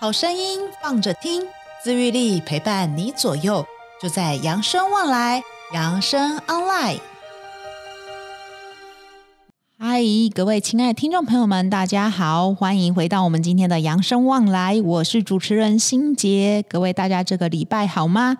[0.00, 1.44] 好声音放着听，
[1.82, 3.64] 自愈力陪伴你左右，
[4.02, 5.40] 就在扬生旺来，
[5.72, 6.98] 扬生 online。
[9.78, 10.02] 嗨，
[10.34, 16.64] 各位亲爱的听众朋友们，大家好，欢迎回到我们今天的扬生旺来，我是主持人心杰。
[16.68, 18.36] 各位大家这个礼拜好吗？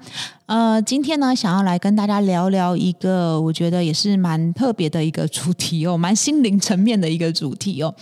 [0.46, 7.94] 呃，今天呢，想要来跟大家聊聊一个我觉得也是蛮特别的一个主题哦，蛮心灵层面的一个主题哦。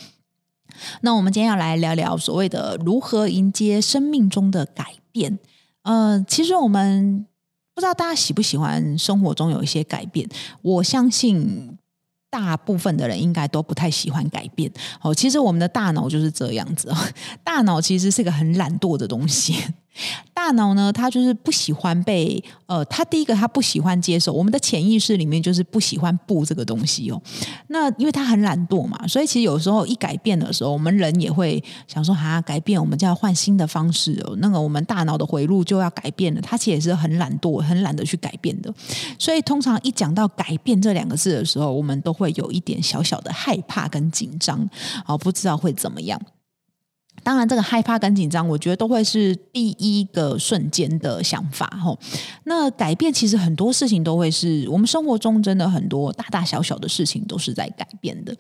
[1.03, 5.39] 那我们今天要来聊聊所谓的如何迎接生命中的改变。
[5.83, 7.27] 呃，其实我们
[7.75, 10.29] 不知道大家喜不喜欢生活中有一些改变，
[10.63, 11.77] 我相信
[12.31, 14.71] 大部分的人应该都不太喜欢改变。
[15.01, 16.97] 哦，其实我们的大脑就是这样子哦，
[17.43, 19.55] 大脑其实是个很懒惰的东西。
[20.35, 27.21] 大脑呢，它就是不喜欢被呃，它第一个它不喜欢接受我们的潜意识里面就是不喜欢不这个东西哦。
[27.69, 34.35] 那因为它很懒惰嘛，所以其实有时候一改变的时候，我们人也会想说啊，改变我们就要换新的方式哦。
[34.39, 38.73] 那个我们大脑的回路就要改变了，它其实也是很懒惰、很懒得去改变的。
[39.19, 44.69] 所以通常一讲到改变这两个字的时候，我们都会有一点小小的害怕跟紧张，
[45.07, 46.21] 哦，不知道会怎么样。
[47.23, 51.99] 当然，这个害怕跟紧张，我觉得都会是第一个瞬间的想法吼。
[52.45, 58.35] 那改变其实很多事情都会是我们生活中真的很多大大小小的事情都是在改变的，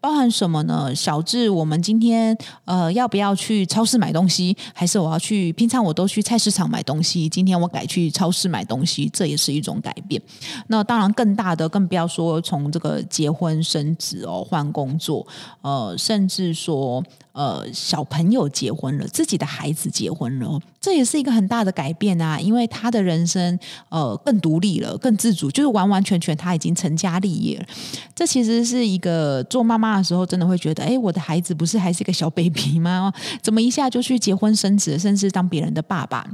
[0.00, 0.94] 包含什么呢？
[0.94, 10.20] 小至我们今天呃要不要去超市买东西，还是我要去平常我都去菜市场买东西，今天我改去超市买东西，这也是一种改变。
[10.68, 15.26] 那当然更大的，更不要说从这个结婚生子哦，换工作，
[15.62, 17.02] 呃，甚至说。
[17.32, 22.38] 呃，小朋友结婚了，自己的孩子结婚了，这也是一个很大的改变啊！
[22.38, 27.66] 因为他的人生呃更独立了，更自主，就是完完全全他已经成家立业了。
[28.14, 33.12] 这其实是一个做妈妈的时候，真的会觉得，哎，我的孩子不是还是一个小 baby 吗？
[33.42, 36.26] 怎么一下就去结婚生子，甚至当别人的爸爸？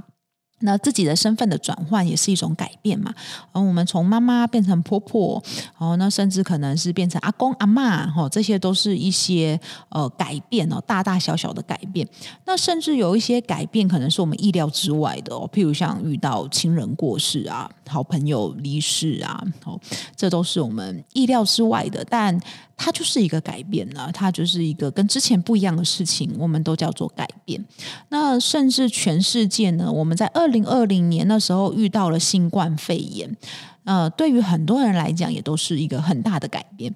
[0.61, 3.13] 那自己的身份的转换也是一种改变嘛，
[3.53, 5.43] 而我们从妈妈变成婆婆，
[5.77, 9.61] 哦，那甚至可能是变成阿公阿嬷，哈，这些都是一些
[9.91, 12.09] 呃改变哦，大大小小的改变。
[12.47, 19.79] 那甚至有一些改变可能是我们意料之外的哦，譬如像遇到亲人过世啊，好朋友离世啊，哦，
[20.17, 22.41] 这都是我们意料之外的，但。
[22.77, 27.65] 它就是一个改变呢，它就是一个跟之前不一样的事情，我们都叫做改变。
[28.09, 33.37] 那甚至全世界呢，我们在二零二零年那时候遇到了新冠肺炎，
[33.85, 36.95] 呃，对于很多人来讲，也都是一个很大的改变。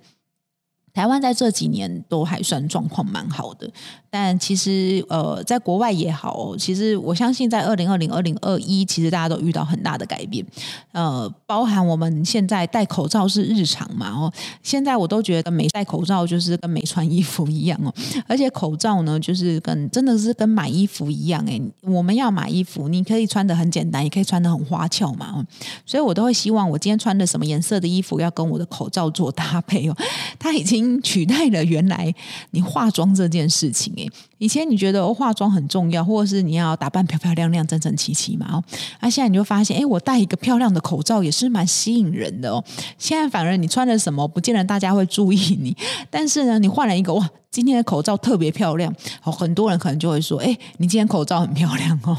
[0.92, 3.70] 台湾在这几年都还算状况蛮好的。
[4.10, 10.42] 但其实，呃，在国外也好，其实我相信，在二零二零、二零二一，其实大家都遇到很大的改变，
[10.92, 14.32] 呃，包含我们现在戴口罩是日常嘛，哦，
[14.62, 17.92] 现在我都觉得没戴口罩就是跟没穿衣服一样哦，
[18.26, 25.44] 而且口罩呢，就是跟真的是跟买衣服一样，诶，我们要买衣服，你可以穿的很简单，也可以穿的很花俏嘛，哦，
[25.84, 29.96] 所以我都会希望我今天穿的什么颜色的衣服要跟我的口罩做搭配哦，
[30.40, 32.14] 它已经取代了原来
[32.50, 33.94] 你化妆这件事情。
[34.38, 38.46] 以前你觉得化妆很重要，或者是你要打扮漂漂亮亮、整整齐齐嘛？
[38.52, 38.64] 哦，
[39.00, 42.62] 啊，现在你就发现，哎，我戴一个漂亮的口罩也是蛮吸引人的哦。
[42.98, 45.76] 现在反而你穿了什么，不见得大家会注意你，
[46.10, 52.16] 但是呢，你换了一个哇，今天的口罩特别漂亮，好，很多人可能就会说，哎，你今天口罩很漂亮哦。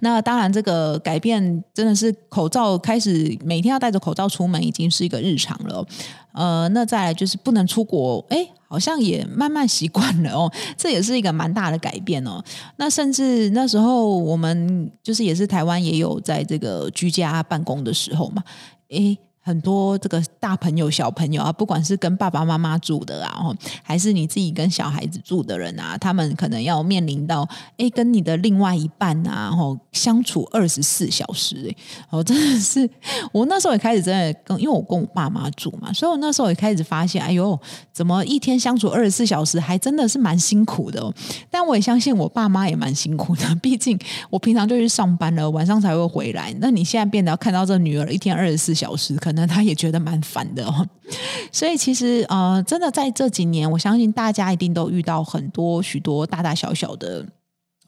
[0.00, 5.86] 那当然，这个改变真的是口罩开始每天要戴着口罩出门，已经是一个日常了。
[6.32, 8.48] 呃，那再来就是不能出国，哎。
[8.68, 12.42] 好像也慢慢习惯了哦，这也是一个蛮大的改变哦。
[12.78, 18.42] 那甚至那时候我们就是也是台湾也有在这个居家办公的时候嘛，
[18.88, 19.16] 诶。
[19.46, 31.76] 很多这个大朋友、小朋友啊，不管是跟爸爸妈妈住的啊，还是你自己跟小孩子住的人啊，他们可能要面临到，哎，跟你的另外一半啊，吼相处二十四小时，哎，
[32.10, 32.90] 我真的是，
[33.30, 37.56] 我那时候也开始真的跟，因为我跟我爸妈住嘛，所以我那时候也开始发现，哎呦，
[37.92, 41.14] 怎么一天相处二十四小时，还真的是蛮辛苦的。
[41.48, 43.96] 但我也相信我爸妈也蛮辛苦的， 毕竟
[44.28, 46.52] 我平常就去上班了，晚上才会回来。
[46.58, 49.35] 那你现在变得要看到这女儿一天二十四小时，可能。
[49.36, 50.84] 那他也觉得蛮烦的哦，
[51.52, 57.24] 所以其实呃，真的在这几年，我相信大家一定都遇到很多许多大大小小的。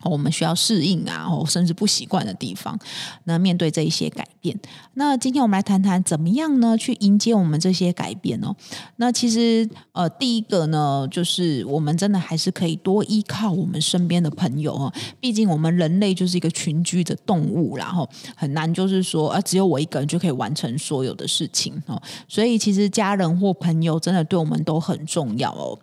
[0.04, 2.78] 我们需要适应啊，哦，甚至不习惯的地方。
[3.24, 4.58] 那面对这一些改变，
[4.94, 6.76] 那今天我们来谈谈怎么样呢？
[6.78, 8.54] 去迎接我们这些改变哦。
[8.96, 14.92] 那其实呃，第一个呢，就是我们真的还是可以多依靠我们身边的朋友哦。
[15.20, 22.00] 毕竟我们人类就是一个群居的动物，然后很难就是说啊，只有我一个人就可以完成所有的事情哦。
[22.28, 25.78] 所以其实家人或朋友真的对我们都很重要哦。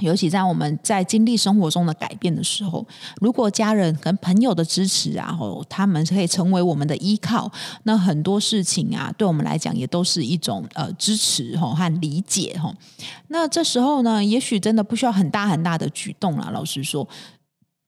[0.00, 2.84] 尤其在我们在经历生活中的改变的时候，
[3.20, 7.50] 如果家人跟朋友的支持啊，吼，他们可以成为我们的依靠，
[7.84, 12.74] 那很多事情啊，对我们来讲也都是一种呃支持吼和理解吼。
[13.28, 16.50] 那这时候呢，也许真的不需要很大很大的举动啦。
[16.52, 17.06] 老实说，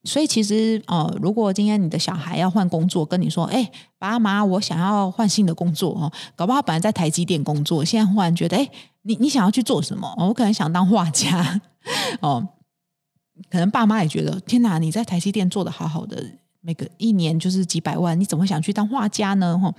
[0.05, 3.69] 所以其实呃，如果今天你的小孩要换工作，跟你说，哎，
[3.99, 8.71] 爸妈，我想要换新的工作哦，搞不好本来在台积电工作，现在忽然觉得，哎，
[9.03, 10.15] 你你想要去做什么？
[10.19, 11.61] 我可能想当画家。
[12.21, 12.47] 哦，
[13.51, 16.25] 可能爸妈也觉得天哪，你在台积电做得好好的，
[16.61, 19.59] 每个一年就是几百万，你怎么想去当画家呢？
[19.59, 19.73] 哈，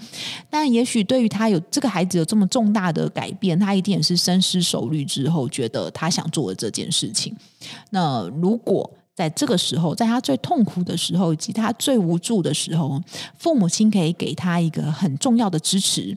[0.49, 7.35] 但也许对于他有这个孩子有这么重大的改变，他一定也是深思熟虑之后，觉得他想做的这件事情。
[7.89, 13.01] 那如果在这个时候，在他最痛苦的时候，以及他最无助的时候，
[13.37, 16.15] 父母亲可以给他一个很重要的支持。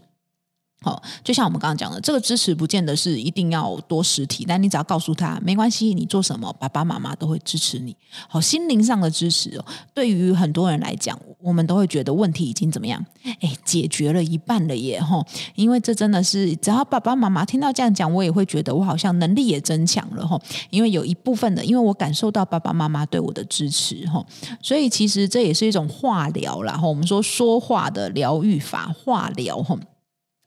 [0.83, 7.95] 好，就像我们刚刚讲的，这个支持不见得是一定要多实体，但你只要告诉他没关系，你做什么，爸爸妈妈都会支持你。
[8.29, 13.05] 好，心灵上的支持哦，对于很多人来讲，我们都会觉得问题已经怎么样？
[13.41, 14.99] 哎，解决了一半了耶！
[14.99, 15.23] 哈，
[15.55, 20.41] 因为这真的是，只要爸爸妈妈听到这样讲，我也会觉得我好像能力也增强了哈。
[20.71, 24.25] 因为有一部分的，因为我感受到爸爸妈妈对我的支持哈，
[24.63, 26.73] 所以其实这也是一种话疗啦。
[26.73, 29.79] 哈，我们说说话的疗愈法，话疗哈。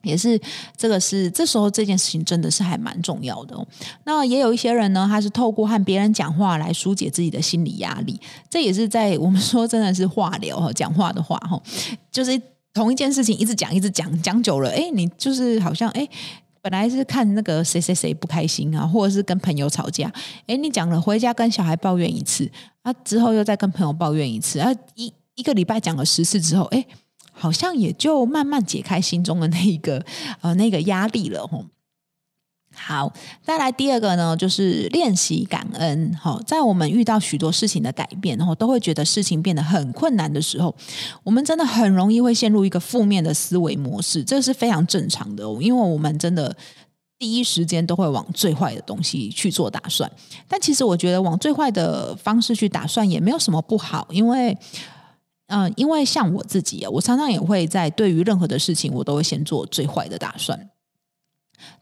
[0.03, 0.39] 也是，
[0.77, 3.57] 这个是这时候这件事情真的是还蛮重要的。
[4.03, 8.19] 那也有一些人呢，他是透过和别人讲话来疏解自己的心理压力。
[8.50, 11.61] 这也是在我们说真的是话疗哈，讲话的话哈，
[12.11, 12.39] 就是
[12.73, 16.06] 同一件事情一直讲一直讲，讲久了，哎，你就是好像哎，
[16.61, 20.11] 本来是看那个谁谁谁不开心啊，或者是跟朋友吵架，
[20.47, 22.51] 哎，你讲了回家跟小孩抱怨一次，
[22.81, 26.85] 啊，之后又再跟朋友抱怨一次，啊，一一个礼拜讲了十次之后，哎。
[27.44, 30.06] 好像也就慢慢解开心中的那一个
[30.40, 31.66] 呃那个压力了吼。
[32.74, 33.12] 好，
[33.44, 36.13] 再来第二个呢，就是练习感恩。
[36.16, 40.74] 好，在我们遇到许多事情的改变，然后都会觉得事情变得很困难的时候，
[41.22, 46.56] 我们真的很容易会陷入一个负面的思维模式，这是非常正常的，因为我们真的
[47.19, 50.10] 第一时间都会往最坏的东西去做打算。
[50.48, 54.57] 但其实我觉得往最坏的方式去打算也没有什么不好，因为。
[55.48, 60.69] 嗯，因为像我自己啊，我常常也会在对于任何的事情，我都会先做最坏的打算。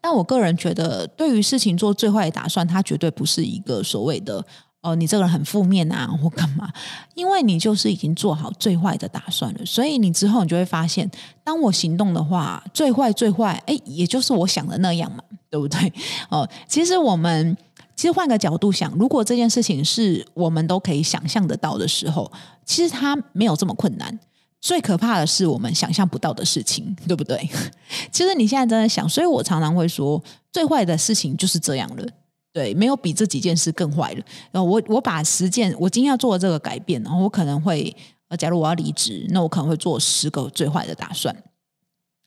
[0.02, 4.44] 但我个人觉得，对于事情做最坏的打算，它绝对不是一个所谓的
[4.82, 6.68] 哦、你这个人很负面啊，或干嘛？
[7.14, 11.10] 因为你就是已经做好最坏的打算了，所以你之后你就会发现，
[11.44, 15.94] 当我行动的话，最坏最坏，哎，也就是我想的那样嘛，对不对？
[16.30, 17.56] 哦，其实我们。
[18.02, 22.32] 其实换个角度想，如果这件事情是我们都可以想象得到的时候，
[22.66, 24.20] 其实它没有这么困难。
[24.60, 27.48] 最可怕的是我们想象不到的事情，对不对？
[28.12, 30.20] 其实你现在正在想，所以我常常会说，
[30.52, 32.04] 最坏的事情就是这样了。
[32.52, 34.26] 对，没有比这几件事更坏了。
[34.50, 37.96] 然后我我把十件我今天要做的这个改变，然后我可能会，
[38.30, 41.36] 呃，假如我要离职，那我可能会做十个最坏的打算。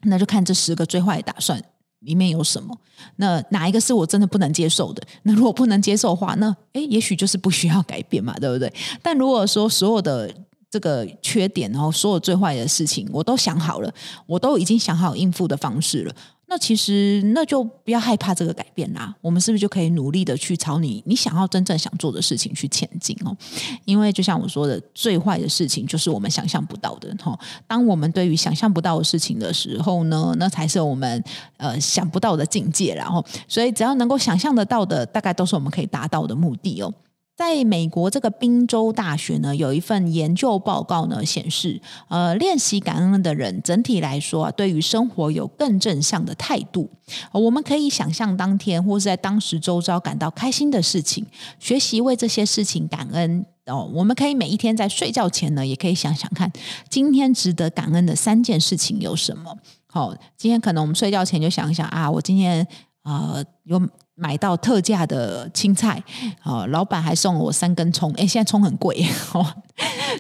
[0.03, 1.61] 那就看这十个最坏的打算。
[2.05, 2.77] 里面有什么？
[3.17, 5.03] 那哪一个是我真的不能接受的？
[5.25, 8.73] 那如果不能接受的话，那诶，也许就是不需要改变嘛， 对不对？
[9.03, 10.33] 但如果说所有的
[10.71, 13.93] 这个缺点，然后所有最坏的事情，我都想好了，
[14.27, 16.15] 我都已经想好应付的方式了。
[16.47, 23.37] 那其实那就不要害怕这个改变啦，我们是不是就可以努力的去朝你你想要真正想做的事情去前进哦？
[23.85, 27.37] 因为就像我说的，最坏的事情就是我们想象不到的哈。
[27.67, 31.25] 当我们对于想象不到的事情的时候呢，那才是我们
[31.57, 32.95] 呃想不到的境界。
[32.95, 36.93] 然后，所以只要能够想象得到的，大概都是我们可以达到的目的哦。
[37.37, 46.89] 在美国这个宾州大学呢，有一份研究报告呢显示，呃，练习感恩的人整体来说啊，对于生活有更正向的态度。
[47.33, 51.27] 我们可以想象当天或是在当时周遭感到开心的事情，
[51.59, 53.91] 学习为这些事情感恩哦。
[53.93, 56.53] 我们可以每一天在睡觉前呢，也可以想想看，
[56.89, 59.59] 今天值得感恩的三件事情有什么。
[59.89, 62.65] 好，今天可能我们睡觉前就想一想啊，我今天
[63.03, 63.83] 呃有。
[64.17, 66.03] 买到特价的青菜，
[66.45, 69.45] 哦，老板还送了我三根葱，诶，现在葱很贵，哦，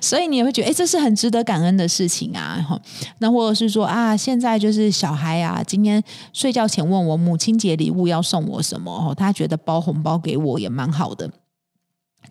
[0.02, 2.80] 所以你也会觉得，诶，这是很值得感恩的事情啊，哦，
[3.18, 11.30] 那或者是说啊，现在就是小孩啊，今天睡觉前问我母亲节礼物要送我什么，哦，他觉得包红包给我也蛮好的。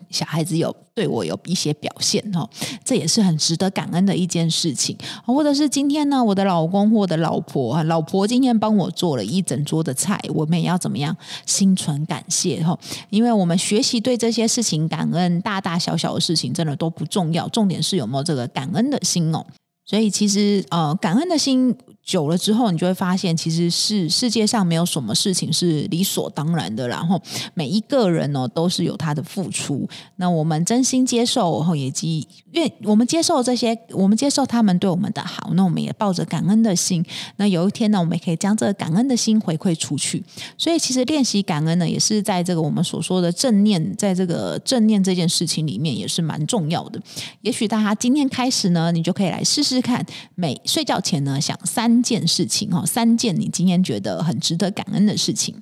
[0.09, 2.47] 小孩子有对我有一些表现哦，
[2.83, 4.95] 这也是很值得感恩的一件事情。
[5.25, 12.77] 或者是今天呢，我的老公或我的老婆，老婆今天帮我做了一整桌的菜，我们也要怎么样心存感谢哈？
[13.09, 19.45] 因为我们学习对这些事情感恩，大大小小的事情真的都不重要，重点是有没有这个感恩的心哦。
[19.85, 26.87] 所以其实呃，感恩的心久了之后，你就会发现，其实是世界上没有什么事情是理所当然的。
[26.87, 27.21] 然后
[27.53, 29.87] 每一个人呢，都是有他的付出。
[30.17, 37.05] 那我们真心接受，然后以及愿我们接受这些，我们接受他们对我们的好，那我们也抱着感恩的心。
[37.37, 40.21] 那有一天呢，我们也可以将这个感恩的心回馈出去。
[40.57, 46.99] 所以，其实练习感恩呢，也是在这个我们所说的正念，在这个正念这件事情里面，也是蛮重要的。
[47.41, 50.05] 也许大家今天开始呢，你就可以来试试看，
[50.35, 51.92] 每睡觉前呢，想三。
[51.93, 55.61] 三件事情哈，三件你今天觉得很值得感恩的事情。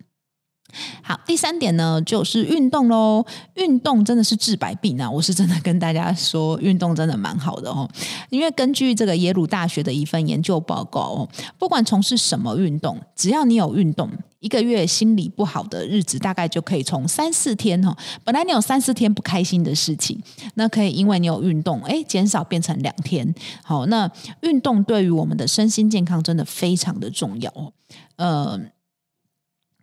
[1.04, 3.26] 好，第三点呢，就是运动喽。
[3.56, 5.12] 运动真的是治百病啊！
[5.12, 7.90] 我是真的跟大家说，运动真的蛮好的哦。
[8.30, 14.10] 因为根据这个耶鲁大学的一份研究报告哦，不管从事什么运动，只要你有运动，
[14.42, 20.22] 一个月心理不好的日子大概就可以从三四天哈，本来你有三四天不开心的事情，
[20.56, 23.34] 那可以因为你有运动，哎，减少变成两天。
[23.64, 27.74] 好，那运动对于我们的身心健康真的非常的重要。
[28.18, 28.60] 呃。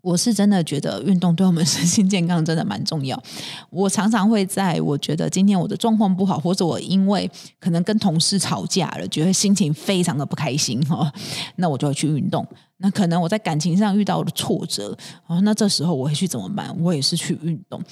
[0.08, 3.22] 我是真的觉得运动对我们身心健康真的蛮重要。
[3.68, 11.12] 我常常会在我觉得今天我的状况不好，或者我因为可能跟同事吵架了，觉得心情非常的不开心 哈，
[11.56, 12.46] 那我就会去运动。
[12.78, 14.96] 那可能我在感情上遇到了挫折
[15.26, 16.74] 哦，那这时候我会去怎么办？
[16.80, 17.82] 我也是去运动，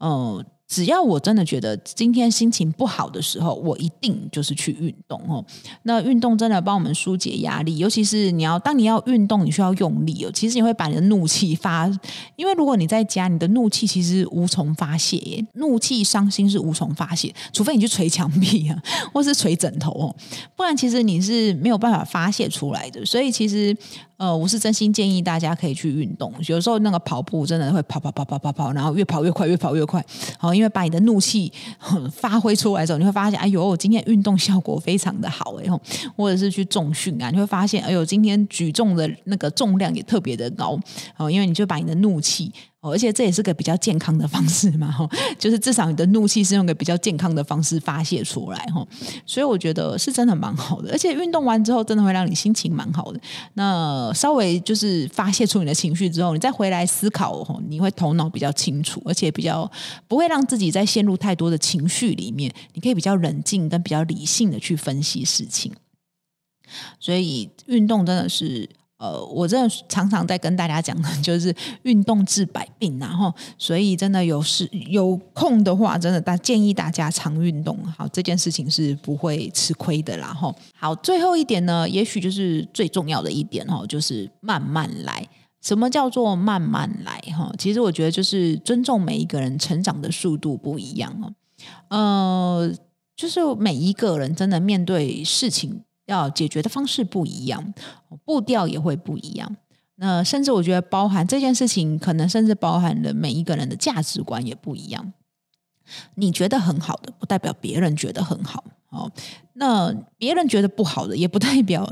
[0.00, 0.44] 嗯。
[0.66, 5.44] 只要我真的觉得今天心情不好的时候，我一定就是去运动哦。
[5.82, 10.30] 那运动真的帮我们疏解压力，尤其是你要当你要运动，你需要用力哦。
[10.32, 11.86] 其实你会把你的怒气发，
[12.36, 15.46] 因为如果你在家，你的怒气其实无从发泄耶。
[15.54, 20.16] 怒气、伤心是无从发泄，除非你去捶墙壁啊， 或是捶枕头哦，
[20.56, 23.04] 不然其实你是没有办法发泄出来的。
[23.04, 23.76] 所以其实。
[24.24, 26.32] 呃，我是真心建议大家可以去运动。
[26.46, 30.02] 有时候那个跑步真的会跑跑跑跑跑跑，然后越跑越快，越跑越快。
[30.38, 31.52] 好，因为把你的怒气
[32.10, 35.78] 发挥出来的时候，你会发现，哎呦，我今天运动效果非常的好哎吼。
[36.16, 40.78] 或者是去重训啊，你会发现，哎呦，今天举重的那个重量也特别的高。
[41.18, 42.50] 哦，因为你就把你的怒气。
[42.90, 48.86] 而且这也是个比较健康的方式嘛，哈，就是至少你的怒气是用个比较健康的方式发泄出来，哈，
[49.24, 50.90] 所以我觉得是真的蛮好的。
[50.92, 53.20] 而且运动完之后，真的会让你心情蛮好的。
[53.54, 59.70] 那稍微就是发泄出你的情绪之后，你再回来思考，哈，你会头脑比较清楚，而且比较
[60.06, 62.52] 不会让自己再陷入太多的情绪里面。
[62.74, 65.72] 你可以比较冷静跟比较理性的去分析事情。
[66.98, 68.68] 所以运动真的是。
[68.96, 80.32] 呃，我真的常常在跟大家讲的，就是运动治百病，然后所以真的有时有空的话，真的大建议大家常运动，好，这件事情是不会吃亏的啦。
[80.32, 85.28] 哈，好，最后一点呢，也许就是最重要的一点哈，就是慢慢来。
[85.60, 87.18] 什么叫做慢慢来？
[87.36, 91.32] 哈，其实我觉得就是尊重每一个人成长的速度不一样哦。
[91.88, 92.72] 呃，
[93.16, 95.82] 就是每一个人真的面对事情。
[96.06, 97.74] 要解决的方式不一样，
[98.24, 99.56] 步调也会不一样。
[99.96, 105.12] 那甚至我觉得，包含这件事情，可能甚至包含了每一个人的价值观也不一样。
[106.14, 108.64] 你觉得很好的，不代表别人觉得很好。
[108.90, 109.10] 哦，
[109.54, 111.88] 那别人觉得不好的，也不代表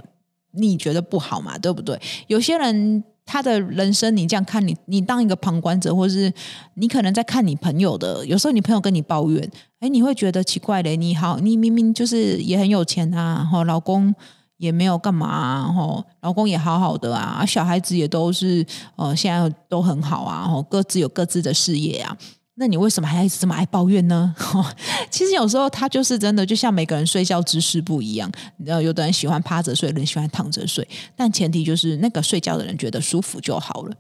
[0.53, 2.01] 你觉得不好嘛，对不对？
[2.27, 3.05] 有些人。
[3.25, 6.33] 他的人生，你这样看你，你当一个旁观者，或是
[6.75, 8.25] 你可能在看你朋友的。
[8.27, 9.51] 有时候你朋友跟你抱怨，
[9.81, 10.95] 哎，你会觉得奇怪的。
[10.97, 14.15] 你好，你明明就是也很有钱啊，然后老公
[14.59, 18.65] 也没有干嘛，然后老公也好好的啊，小孩子也都是
[18.97, 22.17] 呃，现在都很好啊，然后各自有各自的事业啊。
[22.63, 24.33] 那你为什么还要一直这么爱抱怨呢？
[25.11, 28.31] 其实有时候他就是真的，就像每个人睡觉姿势不一样，
[28.65, 33.97] 呃，有的人喜欢趴着睡，有人喜欢躺着睡，但前提就是那个睡觉的人觉得舒服就好了。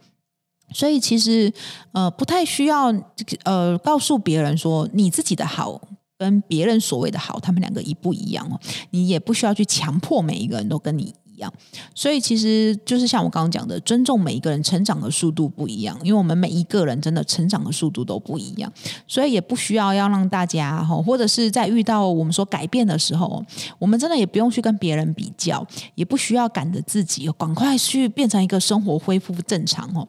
[0.73, 1.53] 所以其实
[1.91, 2.95] 呃，不太需要
[3.43, 5.81] 呃告诉别人说你自己的好
[6.17, 8.61] 跟别人所谓的好，他们两个一不一样哦。
[8.91, 11.13] 你也不需要去强迫每一个人都跟你。
[11.95, 18.73] 所以其实就是像我刚刚讲的，尊重每一个人成长的速度不一样，因为我们每一个人真的成长的速度都不一样，
[19.07, 23.43] 所以也不需要要让大家哈，或者是在遇到我们说改变的时候，
[23.79, 30.07] 我们真的也不用去跟别人比较，也不需要赶着自己赶快去变成一个生活恢复正常哦。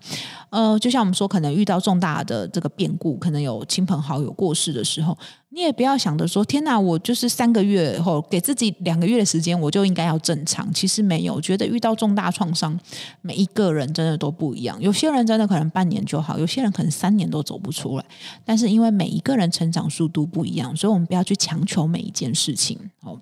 [0.49, 5.17] 呃，就像我们说，可能遇到重大的这个变故，可能有亲朋好友过世的时候。
[5.53, 10.73] 你也不要想着说，天哪，我就是三个月后给自己两个月的时间，我就应该要正常。
[10.73, 12.77] 其实没有，觉得遇到重大创伤，
[13.21, 14.81] 每一个人真的都不一样。
[14.81, 18.05] 有些人真的可能半年就好，有些人可能三年都走不出来。
[18.43, 23.21] 但是因为每一个人成长速度不一样，所以我们不要去强求每一件事情哦。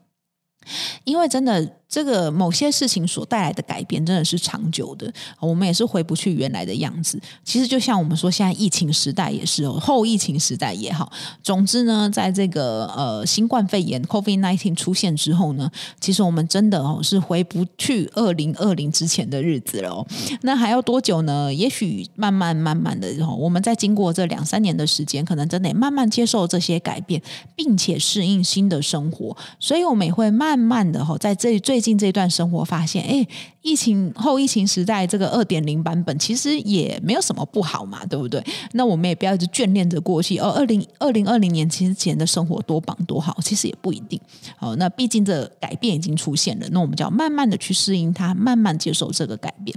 [1.04, 7.20] 因为真的这个某些事情所带来的改变真的是长久的，我们也是回不去原来的样子。
[7.44, 11.12] 其实就像我们说，现在疫情时代也是哦，后疫情时代也好。
[11.44, 15.70] 总之呢，在这个呃新冠肺炎 （COVID-19） 出现之后呢，
[16.00, 20.08] 其实我们真的哦是回不去二零二零之前的日子了。
[20.44, 21.54] 那还要多久呢？
[21.54, 27.22] 也许慢慢慢慢的，我们在经过这两三年的时间，可能真得慢慢接受这些改变，
[27.54, 29.36] 并且适应新的生活。
[29.60, 33.28] 所以，我们也会慢慢的哈，在这最近这段生活发现，哎，
[33.64, 38.42] 疫情后疫情时代这个二点零版本其实也没有什么不好嘛，对不对？
[38.74, 44.20] 那我们也不要一直眷恋着过去，哦，二零二零二零年其实前的生活多棒多好，其实也不一定。
[44.60, 49.76] 哦，那毕竟这改变已经出现了，那我们就要慢慢的去适应它，慢慢接受这个改变。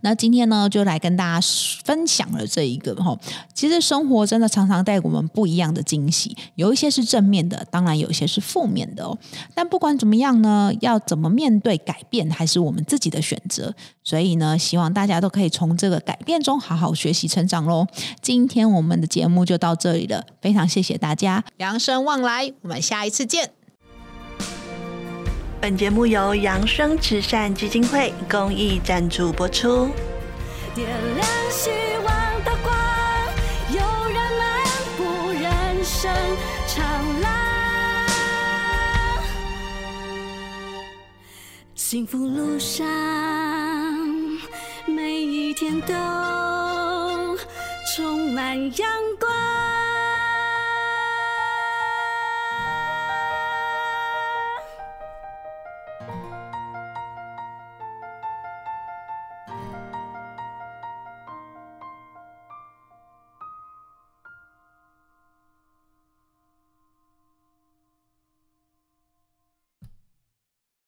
[0.00, 1.46] 那今天呢，就来跟大家
[1.84, 3.16] 分享了这一个哈。
[3.54, 9.16] 其实生活真的常常带给我们不一样的惊喜，有一些是正面的，当然有一些是负面的哦。
[9.54, 13.74] 但不管怎么样呢，要怎么面对改变，还是我们自己的选择。
[14.02, 17.86] 所以呢，希望大家都可以从这个改变中好好学习成长喽。
[18.22, 23.50] 今天我们的节目就到这里了，非常谢谢大家，扬生旺来，我们下一次见。
[25.68, 29.90] 本节目由扬生慈善基金会公益赞助播出。
[30.76, 31.70] 点亮希
[32.04, 32.72] 望的光，
[33.72, 34.64] 有人漫
[34.96, 36.08] 步人生
[36.68, 37.28] 长廊，
[41.74, 42.86] 幸福路上
[44.86, 47.36] 每一天都
[47.96, 49.25] 充满阳光。